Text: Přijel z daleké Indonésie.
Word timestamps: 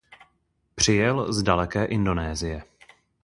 Přijel 0.75 1.33
z 1.33 1.43
daleké 1.43 1.85
Indonésie. 1.85 2.63